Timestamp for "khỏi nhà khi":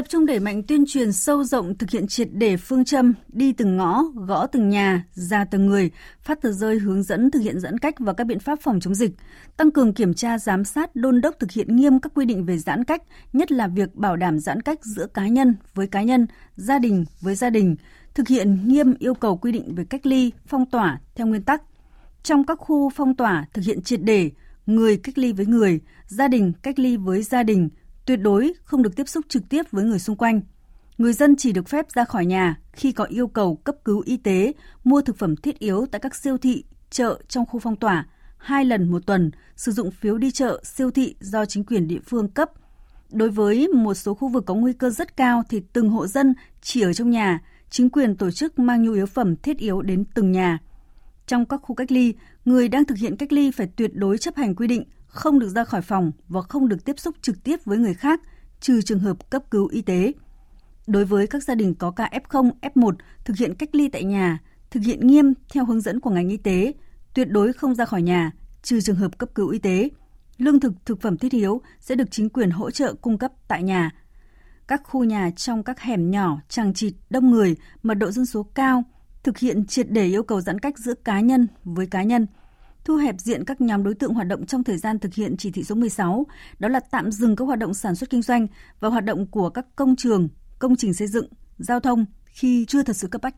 32.04-32.92